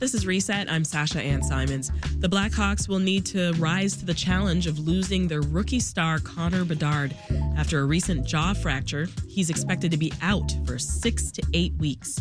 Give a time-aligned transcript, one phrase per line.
[0.00, 0.72] This is Reset.
[0.72, 1.92] I'm Sasha Ann Simons.
[2.20, 6.64] The Blackhawks will need to rise to the challenge of losing their rookie star Connor
[6.64, 7.14] Bedard
[7.58, 9.08] after a recent jaw fracture.
[9.28, 12.18] He's expected to be out for six to eight weeks.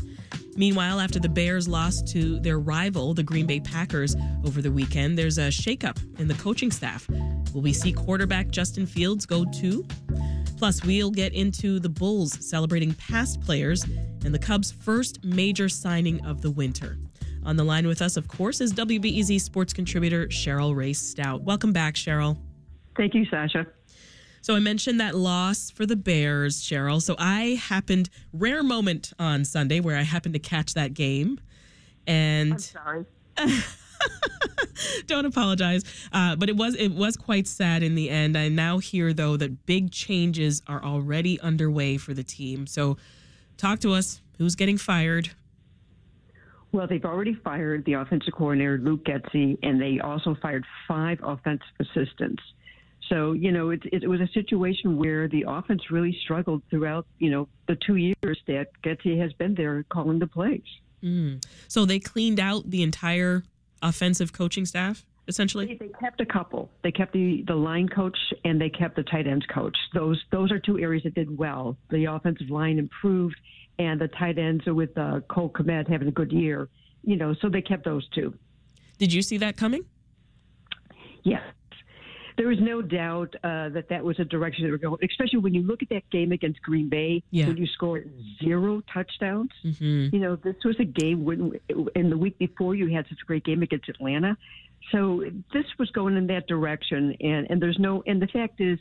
[0.57, 4.13] Meanwhile, after the Bears lost to their rival, the Green Bay Packers,
[4.45, 7.09] over the weekend, there's a shakeup in the coaching staff.
[7.53, 9.87] Will we see quarterback Justin Fields go too?
[10.57, 13.85] Plus, we'll get into the Bulls celebrating past players
[14.25, 16.97] and the Cubs' first major signing of the winter.
[17.49, 21.41] On the line with us, of course, is WBEZ sports contributor Cheryl Raye-Stout.
[21.41, 22.37] Welcome back, Cheryl.
[22.95, 23.65] Thank you, Sasha.
[24.41, 27.01] So I mentioned that loss for the Bears, Cheryl.
[27.01, 31.39] So I happened rare moment on Sunday where I happened to catch that game,
[32.05, 33.05] and I'm sorry.
[35.07, 35.83] don't apologize.
[36.13, 38.37] Uh, but it was it was quite sad in the end.
[38.37, 42.67] I now hear though that big changes are already underway for the team.
[42.67, 42.97] So
[43.57, 44.21] talk to us.
[44.37, 45.31] Who's getting fired?
[46.71, 51.67] Well, they've already fired the offensive coordinator, Luke Getsy, and they also fired five offensive
[51.79, 52.43] assistants.
[53.09, 57.31] So, you know, it, it, was a situation where the offense really struggled throughout, you
[57.31, 60.61] know, the two years that Getsy has been there calling the plays.
[61.03, 61.43] Mm.
[61.67, 63.43] So they cleaned out the entire
[63.81, 65.65] offensive coaching staff, essentially?
[65.65, 66.69] They, they, kept a couple.
[66.83, 69.77] They kept the, the line coach and they kept the tight ends coach.
[69.93, 71.77] Those those are two areas that did well.
[71.89, 73.37] The offensive line improved
[73.79, 76.67] and the tight ends are with uh, Cole Kmet having a good year.
[77.03, 78.33] You know, so they kept those two.
[78.97, 79.85] Did you see that coming?
[81.23, 81.41] Yes.
[82.37, 85.53] There was no doubt uh, that that was a direction they were going, especially when
[85.53, 87.47] you look at that game against Green Bay, yeah.
[87.47, 88.09] when you scored
[88.41, 89.51] zero touchdowns.
[89.65, 90.15] Mm-hmm.
[90.15, 91.53] You know, this was a game when,
[91.95, 94.37] in the week before, you had such a great game against Atlanta.
[94.91, 98.79] So this was going in that direction, and and there's no, and the fact is,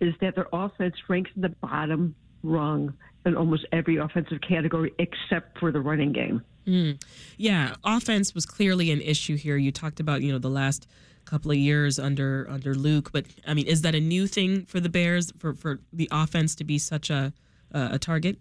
[0.00, 2.94] is that their offense ranks in the bottom rung
[3.24, 6.42] in almost every offensive category except for the running game.
[6.66, 7.02] Mm.
[7.36, 9.56] Yeah, offense was clearly an issue here.
[9.56, 10.86] You talked about, you know, the last
[11.24, 14.80] couple of years under under Luke, but I mean, is that a new thing for
[14.80, 17.32] the Bears for for the offense to be such a
[17.70, 18.38] a target?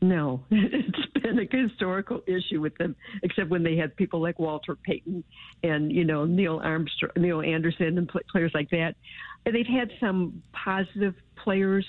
[0.00, 4.76] No, it's been a historical issue with them, except when they had people like Walter
[4.76, 5.24] Payton
[5.62, 8.94] and you know Neil Armstrong, Neal Anderson, and players like that.
[9.46, 11.86] And they've had some positive players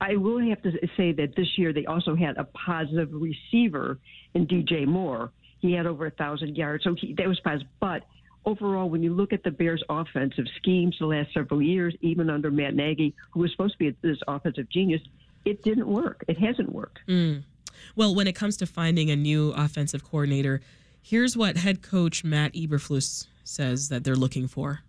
[0.00, 3.98] I will have to say that this year they also had a positive receiver
[4.34, 5.32] in DJ Moore.
[5.60, 7.68] He had over a thousand yards, so he, that was positive.
[7.80, 8.04] But
[8.44, 12.50] overall, when you look at the Bears' offensive schemes the last several years, even under
[12.50, 15.02] Matt Nagy, who was supposed to be this offensive genius,
[15.44, 16.24] it didn't work.
[16.28, 17.00] It hasn't worked.
[17.08, 17.42] Mm.
[17.96, 20.60] Well, when it comes to finding a new offensive coordinator,
[21.02, 24.80] here's what head coach Matt Eberflus says that they're looking for.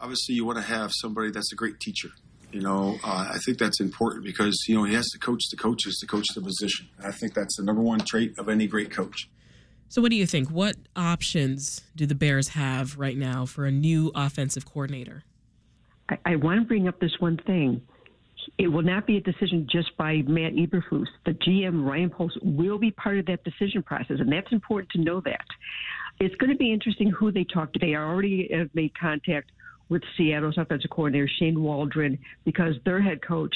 [0.00, 2.10] Obviously, you want to have somebody that's a great teacher
[2.56, 5.58] you know, uh, I think that's important because you know he has to coach the
[5.58, 6.88] coaches to coach the position.
[7.04, 9.28] I think that's the number one trait of any great coach.
[9.90, 10.50] So, what do you think?
[10.50, 15.22] What options do the Bears have right now for a new offensive coordinator?
[16.08, 17.82] I, I want to bring up this one thing.
[18.56, 21.08] It will not be a decision just by Matt Eberflus.
[21.26, 25.00] The GM Ryan Poles will be part of that decision process, and that's important to
[25.02, 25.44] know that.
[26.20, 27.78] It's going to be interesting who they talk to.
[27.78, 29.50] They already have made contact
[29.88, 33.54] with Seattle's offensive coordinator Shane Waldron because their head coach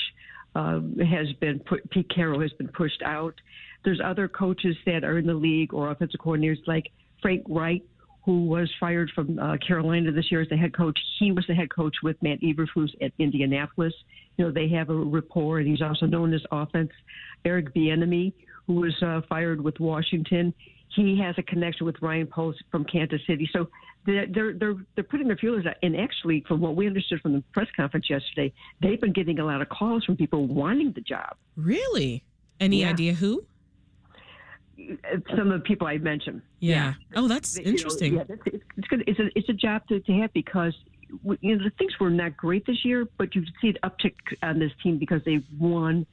[0.55, 3.35] uh, has been put, Pete Carroll has been pushed out.
[3.85, 6.91] There's other coaches that are in the league or offensive coordinators like
[7.23, 7.83] Frank Reich,
[8.25, 10.99] who was fired from uh, Carolina this year as the head coach.
[11.19, 13.95] He was the head coach with Matt Eberflus at Indianapolis.
[14.37, 16.91] You know they have a rapport, and he's also known as offense.
[17.45, 18.33] Eric Bieniemy,
[18.67, 20.53] who was uh, fired with Washington,
[20.95, 23.49] he has a connection with Ryan Poles from Kansas City.
[23.53, 23.69] So
[24.07, 25.77] they're they're they're putting their feelers out.
[25.83, 29.45] And actually, from what we understood from the press conference yesterday, they've been getting a
[29.45, 31.37] lot of calls from people wanting the job.
[31.57, 32.25] Really?
[32.59, 32.91] Any yeah.
[32.91, 33.45] idea who?
[35.37, 36.41] Some of the people I mentioned.
[36.61, 36.75] Yeah.
[36.75, 36.95] yeah.
[37.17, 38.15] Oh, that's interesting.
[38.15, 39.05] Know, yeah, it's, it's good.
[39.07, 40.75] It's a it's a job to, to have because
[41.41, 44.59] you know the things were not great this year, but you see an uptick on
[44.59, 46.07] this team because they won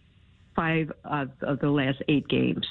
[0.55, 2.67] five of, of the last eight games.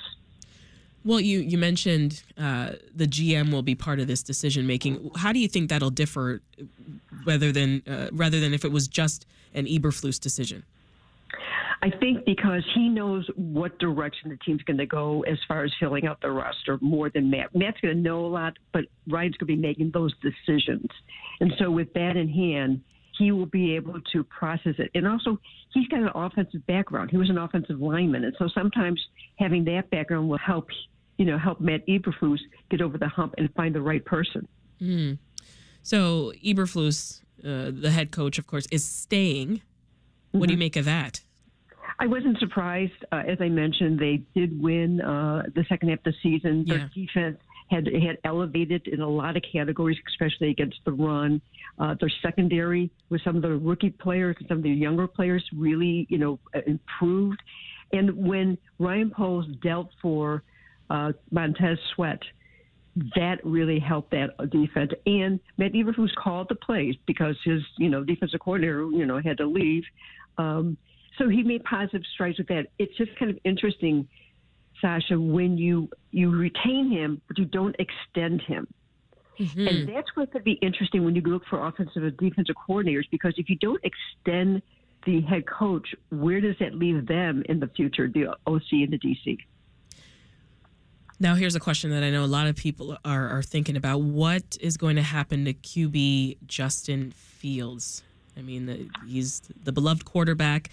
[1.07, 5.13] Well, you you mentioned uh, the GM will be part of this decision making.
[5.15, 6.43] How do you think that'll differ,
[7.25, 9.25] rather than uh, rather than if it was just
[9.55, 10.65] an Eberflus decision?
[11.81, 15.71] I think because he knows what direction the team's going to go as far as
[15.79, 17.55] filling out the roster more than Matt.
[17.55, 20.89] Matt's going to know a lot, but Ryan's going to be making those decisions.
[21.39, 22.81] And so, with that in hand,
[23.17, 24.91] he will be able to process it.
[24.97, 25.39] And also,
[25.73, 27.13] he's got an offensive background.
[27.13, 28.25] He was an offensive lineman.
[28.25, 29.01] And so, sometimes
[29.39, 30.69] having that background will help
[31.19, 32.41] you know, help Matt Eberflus
[32.71, 34.47] get over the hump and find the right person.
[34.81, 35.19] Mm.
[35.83, 39.49] So Eberflus, uh, the head coach, of course, is staying.
[39.49, 40.39] Mm-hmm.
[40.39, 40.61] What do you mm-hmm.
[40.61, 41.21] make of that?
[41.99, 42.93] I wasn't surprised.
[43.11, 46.65] Uh, as I mentioned, they did win uh, the second half of the season.
[46.67, 47.07] Their yeah.
[47.07, 47.39] defense
[47.71, 51.41] had had elevated in a lot of categories, especially against the run.
[51.79, 55.45] Uh, their secondary with some of the rookie players and some of the younger players
[55.55, 57.41] really, you know, uh, improved.
[57.93, 60.43] And when Ryan Poles dealt for
[60.91, 62.21] uh, Montez Sweat,
[63.15, 64.93] that really helped that defense.
[65.05, 69.39] And Matt Eberflus called the plays because his, you know, defensive coordinator, you know, had
[69.39, 69.85] to leave.
[70.39, 70.77] Um,
[71.19, 72.69] so he made positive strides with that.
[72.79, 74.09] It's just kind of interesting,
[74.81, 78.67] Sasha, when you you retain him but you don't extend him.
[79.39, 79.69] Mm-hmm.
[79.69, 83.35] And that's what could be interesting when you look for offensive and defensive coordinators because
[83.37, 84.63] if you don't extend
[85.05, 88.99] the head coach, where does that leave them in the future, the OC and the
[88.99, 89.39] DC?
[91.19, 94.03] Now, here's a question that I know a lot of people are, are thinking about.
[94.03, 98.03] What is going to happen to QB Justin Fields?
[98.37, 100.69] I mean, the, he's the beloved quarterback,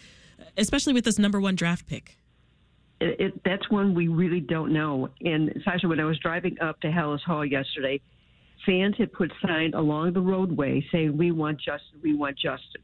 [0.57, 2.17] especially with this number one draft pick.
[2.99, 5.09] It, it, that's one we really don't know.
[5.21, 8.01] And Sasha, when I was driving up to Halas Hall yesterday,
[8.65, 11.99] fans had put signs along the roadway saying, "We want Justin.
[12.01, 12.81] We want Justin."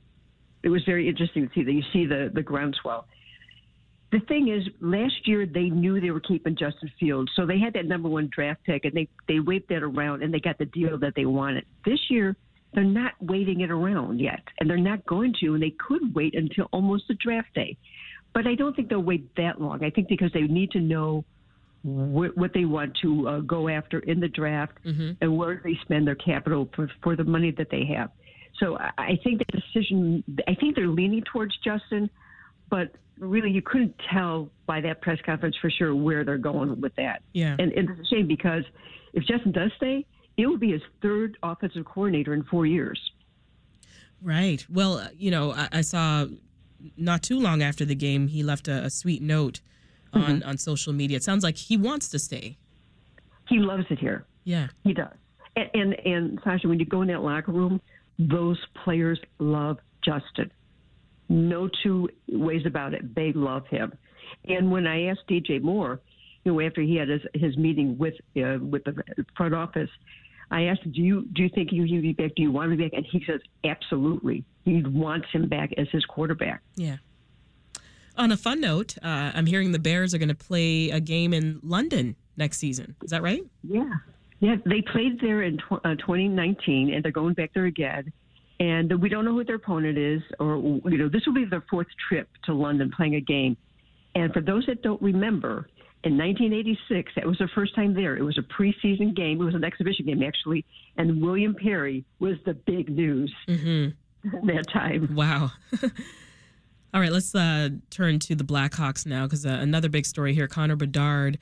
[0.64, 1.72] It was very interesting to see that.
[1.72, 3.06] You see the the groundswell
[4.12, 7.74] the thing is, last year they knew they were keeping Justin Fields, so they had
[7.74, 10.66] that number one draft pick, and they they waved that around, and they got the
[10.66, 11.66] deal that they wanted.
[11.86, 12.36] This year,
[12.74, 16.34] they're not waiting it around yet, and they're not going to, and they could wait
[16.34, 17.78] until almost the draft day.
[18.34, 19.84] But I don't think they'll wait that long.
[19.84, 21.24] I think because they need to know
[21.84, 25.12] wh- what they want to uh, go after in the draft mm-hmm.
[25.22, 28.10] and where they spend their capital for, for the money that they have.
[28.60, 30.24] So I, I think the decision.
[30.48, 32.10] I think they're leaning towards Justin
[32.70, 36.96] but really you couldn't tell by that press conference for sure where they're going with
[36.96, 37.22] that.
[37.34, 37.56] Yeah.
[37.60, 38.64] And, and it's a shame because
[39.14, 40.06] if Justin does stay,
[40.38, 43.00] it will be his third offensive coordinator in four years.
[44.22, 44.66] Right.
[44.70, 46.28] Well, you know, I, I saw
[46.98, 49.62] not too long after the game, he left a, a sweet note
[50.14, 50.50] on, mm-hmm.
[50.50, 51.18] on social media.
[51.18, 52.58] It sounds like he wants to stay.
[53.48, 54.26] He loves it here.
[54.44, 54.68] Yeah.
[54.84, 55.14] He does.
[55.56, 57.82] And, and, and Sasha, when you go in that locker room,
[58.18, 60.52] those players love Justin.
[61.30, 63.16] No two ways about it.
[63.16, 63.94] They love him.
[64.46, 66.02] And when I asked DJ Moore,
[66.44, 69.04] you know, after he had his, his meeting with uh, with the
[69.38, 69.90] front office,
[70.52, 72.36] I asked, "Do you do you think he'll be back?
[72.36, 74.44] Do you want him back?" And he says, "Absolutely.
[74.66, 76.98] He wants him back as his quarterback." Yeah.
[78.18, 81.34] On a fun note, uh, I'm hearing the Bears are going to play a game
[81.34, 82.96] in London next season.
[83.04, 83.44] Is that right?
[83.64, 83.94] Yeah.
[84.42, 88.12] Yeah, they played there in tw- uh, 2019, and they're going back there again
[88.60, 91.64] and we don't know who their opponent is, or you know, this will be their
[91.70, 93.56] fourth trip to London playing a game.
[94.16, 95.68] And for those that don't remember,
[96.04, 98.18] in 1986, that was their first time there.
[98.18, 99.42] It was a preseason game.
[99.42, 100.66] It was an exhibition game actually,
[100.98, 104.48] and William Perry was the big news mm-hmm.
[104.48, 105.14] that time.
[105.14, 105.52] Wow.
[106.94, 110.48] All right, let's uh, turn to the Blackhawks now because uh, another big story here:
[110.48, 111.38] Connor Bedard,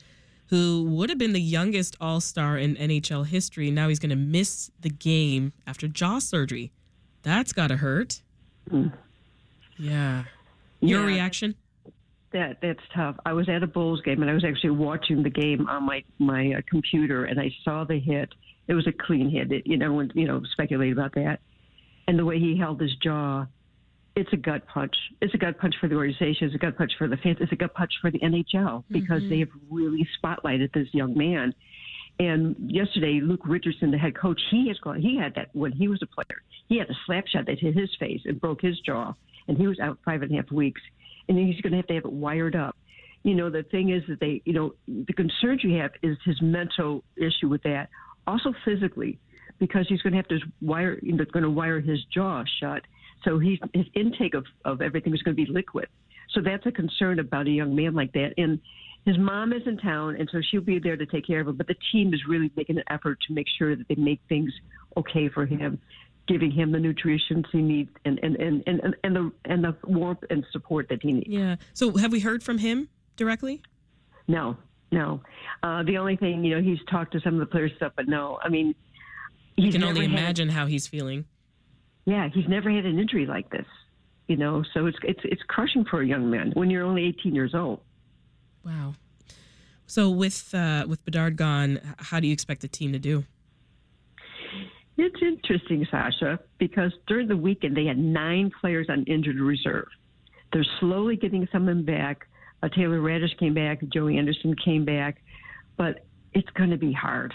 [0.46, 4.16] who would have been the youngest All Star in NHL history, now he's going to
[4.16, 6.72] miss the game after jaw surgery.
[7.28, 8.22] That's got to hurt.
[8.70, 8.90] Mm.
[9.78, 10.24] Yeah.
[10.80, 11.54] Your yeah, reaction?
[12.32, 13.16] That that's tough.
[13.26, 16.02] I was at a Bulls game and I was actually watching the game on my
[16.18, 18.30] my uh, computer and I saw the hit.
[18.66, 19.52] It was a clean hit.
[19.52, 21.40] It, you know, you know, speculate about that.
[22.06, 23.44] And the way he held his jaw,
[24.16, 24.96] it's a gut punch.
[25.20, 26.46] It's a gut punch for the organization.
[26.46, 27.36] It's a gut punch for the fans.
[27.40, 29.28] It's a gut punch for the NHL because mm-hmm.
[29.28, 31.54] they have really spotlighted this young man.
[32.18, 35.00] And yesterday, Luke Richardson, the head coach, he has gone.
[35.00, 36.42] He had that when he was a player.
[36.68, 39.14] He had a slap shot that hit his face and broke his jaw,
[39.46, 40.80] and he was out five and a half weeks.
[41.28, 42.76] And he's going to have to have it wired up.
[43.22, 46.40] You know, the thing is that they, you know, the concern you have is his
[46.40, 47.88] mental issue with that.
[48.26, 49.18] Also physically,
[49.58, 52.82] because he's going to have to wire, you know, going to wire his jaw shut.
[53.24, 55.88] So he's, his intake of, of everything is going to be liquid.
[56.30, 58.34] So that's a concern about a young man like that.
[58.36, 58.60] And
[59.08, 61.56] his mom is in town, and so she'll be there to take care of him.
[61.56, 64.52] But the team is really making an effort to make sure that they make things
[64.98, 65.78] okay for him,
[66.26, 70.24] giving him the nutrition he needs and and, and, and, and the and the warmth
[70.28, 71.26] and support that he needs.
[71.26, 71.56] Yeah.
[71.72, 73.62] So have we heard from him directly?
[74.26, 74.58] No,
[74.92, 75.22] no.
[75.62, 78.08] Uh, the only thing you know, he's talked to some of the players stuff, but
[78.08, 78.38] no.
[78.42, 78.74] I mean,
[79.56, 81.24] you can only imagine had, how he's feeling.
[82.04, 83.66] Yeah, he's never had an injury like this.
[84.26, 87.34] You know, so it's it's it's crushing for a young man when you're only 18
[87.34, 87.80] years old.
[88.68, 88.94] Wow.
[89.86, 93.24] So with uh, with Bedard gone, how do you expect the team to do?
[94.98, 99.86] It's interesting, Sasha, because during the weekend they had nine players on injured reserve.
[100.52, 102.26] They're slowly getting some of them back.
[102.62, 105.22] Uh, Taylor Raddysh came back, Joey Anderson came back,
[105.76, 107.32] but it's going to be hard.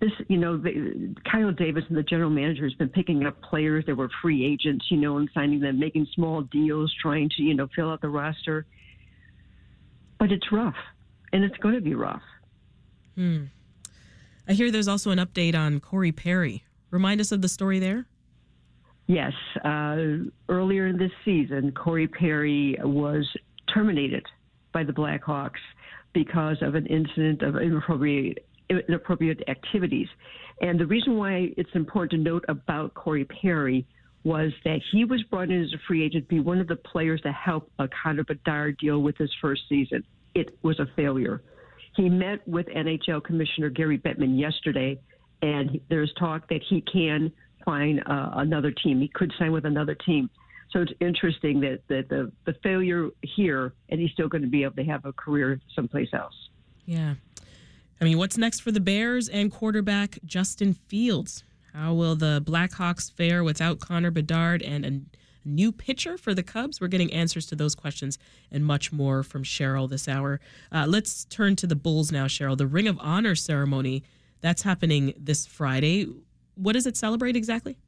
[0.00, 3.96] This, you know, the, Kyle Davidson the general manager has been picking up players that
[3.96, 7.68] were free agents, you know, and signing them, making small deals, trying to, you know,
[7.74, 8.66] fill out the roster
[10.22, 10.76] but it's rough,
[11.32, 12.22] and it's going to be rough.
[13.16, 13.46] Hmm.
[14.46, 16.62] I hear there's also an update on Corey Perry.
[16.92, 18.06] Remind us of the story there.
[19.08, 19.32] Yes.
[19.64, 23.28] Uh, earlier in this season, Corey Perry was
[23.74, 24.24] terminated
[24.72, 25.58] by the Blackhawks
[26.12, 30.06] because of an incident of inappropriate, inappropriate activities.
[30.60, 33.88] And the reason why it's important to note about Corey Perry
[34.24, 36.76] was that he was brought in as a free agent to be one of the
[36.76, 40.04] players to help a Connor Bedard deal with his first season.
[40.34, 41.42] It was a failure.
[41.96, 44.98] He met with NHL Commissioner Gary Bettman yesterday,
[45.42, 47.32] and there's talk that he can
[47.64, 49.00] find uh, another team.
[49.00, 50.30] He could sign with another team.
[50.70, 54.62] So it's interesting that, that the, the failure here, and he's still going to be
[54.62, 56.34] able to have a career someplace else.
[56.86, 57.14] Yeah.
[58.00, 61.44] I mean, what's next for the Bears and quarterback Justin Fields?
[61.74, 65.00] How will the Blackhawks fare without Connor Bedard and a
[65.48, 66.80] new pitcher for the Cubs?
[66.80, 68.18] We're getting answers to those questions
[68.50, 70.38] and much more from Cheryl this hour.
[70.70, 72.58] Uh, let's turn to the Bulls now, Cheryl.
[72.58, 74.02] The Ring of Honor ceremony
[74.42, 76.08] that's happening this Friday.
[76.56, 77.78] What does it celebrate exactly?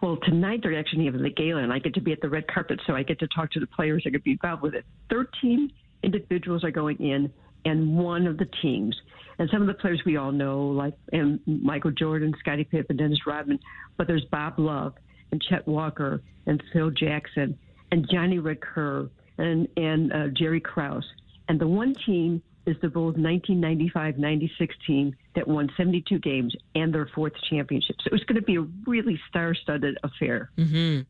[0.00, 2.46] Well, tonight they're actually having the gala, and I get to be at the red
[2.46, 4.04] carpet, so I get to talk to the players.
[4.06, 4.84] I get to be involved with it.
[5.10, 5.72] Thirteen
[6.02, 7.32] individuals are going in,
[7.64, 8.96] and one of the teams.
[9.38, 13.26] And some of the players we all know, like and Michael Jordan, Scottie Pippen, Dennis
[13.26, 13.58] Rodman,
[13.96, 14.94] but there's Bob Love
[15.32, 17.58] and Chet Walker and Phil Jackson
[17.90, 21.06] and Johnny Red Kerr and and uh, Jerry Krause.
[21.48, 27.06] And the one team is the Bulls' 1995-96 team that won 72 games and their
[27.14, 27.96] fourth championship.
[28.02, 30.50] So it's going to be a really star-studded affair.
[30.56, 31.02] Mm-hmm.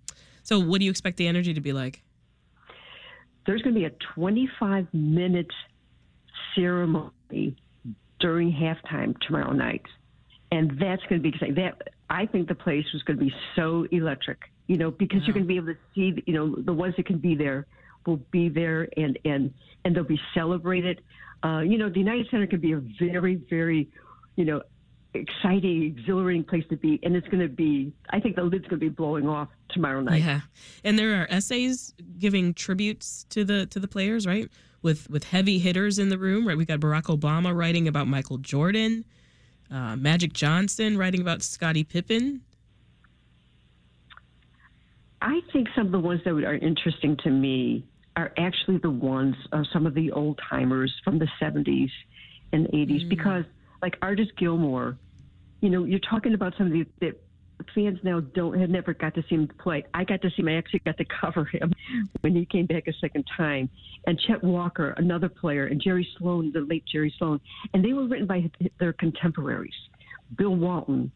[0.42, 2.02] So what do you expect the energy to be like?
[3.46, 5.52] There's going to be a 25-minute
[6.54, 7.56] ceremony
[8.20, 9.82] during halftime tomorrow night,
[10.50, 11.54] and that's going to be exciting.
[11.56, 15.26] That I think the place was going to be so electric, you know, because wow.
[15.26, 17.66] you're going to be able to see, you know, the ones that can be there
[18.06, 19.52] will be there, and and
[19.84, 21.00] and they'll be celebrated.
[21.42, 23.88] Uh, you know, the United Center can be a very, very,
[24.37, 24.62] you know,
[25.14, 27.92] exciting, exhilarating place to be, and it's going to be.
[28.11, 30.23] I think the lid's going to be blowing off tomorrow night.
[30.23, 30.40] Yeah,
[30.83, 34.49] and there are essays giving tributes to the to the players, right?
[34.83, 36.56] With with heavy hitters in the room, right?
[36.56, 39.04] We got Barack Obama writing about Michael Jordan,
[39.71, 42.42] uh, Magic Johnson writing about Scottie Pippen.
[45.23, 49.35] I think some of the ones that are interesting to me are actually the ones
[49.52, 51.90] of some of the old timers from the 70s
[52.52, 53.09] and 80s mm.
[53.09, 53.44] because
[53.85, 54.97] like Artis Gilmore,
[55.64, 57.18] you know, you're talking about somebody that
[57.75, 59.83] fans now don't have never got to see him play.
[59.94, 60.49] I got to see him.
[60.49, 61.73] I actually got to cover him
[62.21, 63.71] when he came back a second time.
[64.06, 67.40] And Chet Walker, another player, and Jerry Sloan, the late Jerry Sloan,
[67.73, 69.73] and they were written by their contemporaries.
[70.37, 71.11] Bill Walton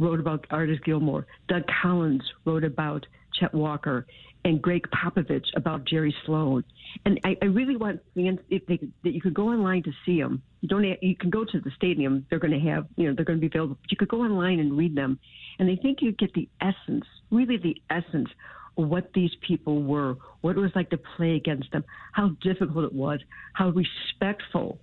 [0.00, 1.28] wrote about Artis Gilmore.
[1.46, 3.06] Doug Collins wrote about
[3.38, 4.06] Chet Walker
[4.44, 6.64] and Gregg Popovich about Jerry Sloan.
[7.06, 10.20] And I, I really want fans if they that you could go online to see
[10.20, 10.42] them.
[10.60, 12.26] You don't have, you can go to the stadium.
[12.28, 13.78] They're going to have you know they're going to be available.
[13.80, 15.18] But you could go online and read them,
[15.58, 18.28] and I think you get the essence, really the essence
[18.76, 22.84] of what these people were, what it was like to play against them, how difficult
[22.84, 23.20] it was,
[23.52, 24.78] how respectful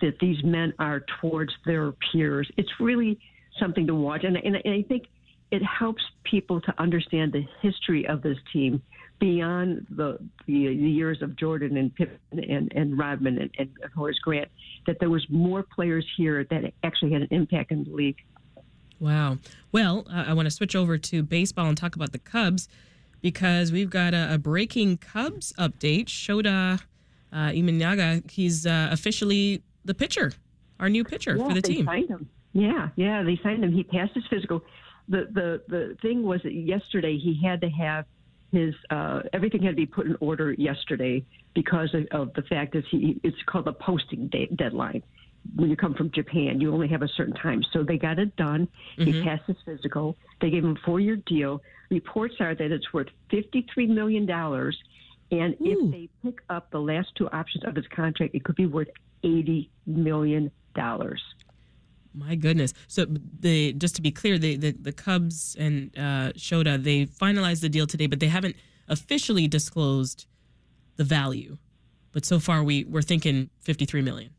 [0.00, 2.50] that these men are towards their peers.
[2.56, 3.18] It's really
[3.58, 5.04] something to watch, and, and, and I think
[5.54, 8.82] it helps people to understand the history of this team
[9.20, 14.18] beyond the, the, the years of Jordan and Pippen and, and Rodman and, and Horace
[14.18, 14.48] Grant,
[14.86, 18.18] that there was more players here that actually had an impact in the league.
[18.98, 19.38] Wow.
[19.70, 22.68] Well, uh, I want to switch over to baseball and talk about the Cubs
[23.20, 26.06] because we've got a, a breaking Cubs update.
[26.06, 26.80] Shota
[27.32, 30.32] uh, Imanaga, he's uh, officially the pitcher,
[30.80, 31.86] our new pitcher yeah, for the they team.
[31.86, 32.28] Signed him.
[32.52, 33.72] Yeah, yeah, they signed him.
[33.72, 34.62] He passed his physical.
[35.08, 38.06] The the the thing was that yesterday he had to have
[38.52, 42.72] his uh, everything had to be put in order yesterday because of, of the fact
[42.72, 45.02] that he it's called the posting de- deadline.
[45.56, 47.62] When you come from Japan, you only have a certain time.
[47.72, 48.66] So they got it done.
[48.98, 49.04] Mm-hmm.
[49.04, 50.16] He passed his physical.
[50.40, 51.60] They gave him a four year deal.
[51.90, 54.78] Reports are that it's worth fifty three million dollars,
[55.30, 55.86] and Ooh.
[55.86, 58.88] if they pick up the last two options of his contract, it could be worth
[59.22, 61.22] eighty million dollars.
[62.14, 62.72] My goodness.
[62.86, 63.06] So
[63.40, 67.68] the just to be clear, the the, the Cubs and uh, Shota they finalized the
[67.68, 68.56] deal today, but they haven't
[68.88, 70.26] officially disclosed
[70.96, 71.58] the value.
[72.12, 74.30] But so far, we we're thinking fifty three million.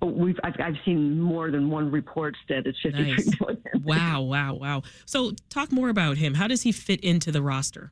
[0.00, 3.40] We've I've, I've seen more than one report that it's fifty three nice.
[3.40, 3.60] million.
[3.82, 4.82] wow, wow, wow.
[5.04, 6.34] So talk more about him.
[6.34, 7.90] How does he fit into the roster?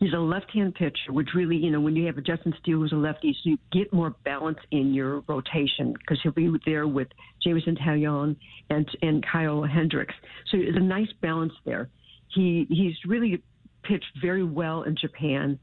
[0.00, 2.92] He's a left-hand pitcher, which really, you know, when you have a Justin Steele who's
[2.92, 7.08] a lefty, so you get more balance in your rotation because he'll be there with
[7.44, 8.34] Jameson Taillon
[8.70, 10.14] and and Kyle Hendricks.
[10.50, 11.90] So there's a nice balance there.
[12.34, 13.42] He he's really
[13.82, 15.58] pitched very well in Japan.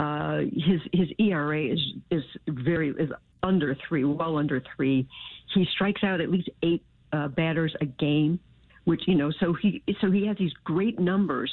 [0.00, 3.10] Uh, his his ERA is is very is
[3.42, 5.06] under three, well under three.
[5.54, 8.40] He strikes out at least eight uh, batters a game,
[8.84, 11.52] which you know, so he so he has these great numbers.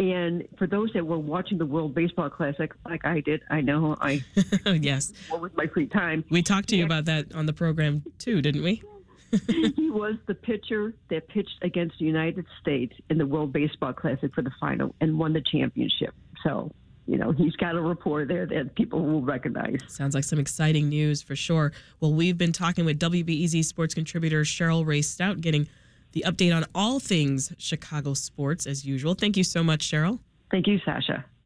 [0.00, 3.98] And for those that were watching the World Baseball Classic, like I did, I know
[4.00, 4.24] I
[4.64, 6.24] yes, what with my free time.
[6.30, 8.82] We talked to you about that on the program too, didn't we?
[9.46, 14.34] he was the pitcher that pitched against the United States in the World Baseball Classic
[14.34, 16.14] for the final and won the championship.
[16.42, 16.72] So,
[17.06, 19.80] you know, he's got a rapport there that people will recognize.
[19.86, 21.72] Sounds like some exciting news for sure.
[22.00, 25.68] Well, we've been talking with WBEZ sports contributor Cheryl Raye-Stout, getting
[26.12, 29.14] the update on all things Chicago sports as usual.
[29.14, 30.18] Thank you so much, Cheryl.
[30.50, 31.24] Thank you, Sasha.